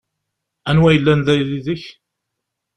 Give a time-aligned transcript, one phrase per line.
[0.69, 1.83] Anwa yellan da yid-k?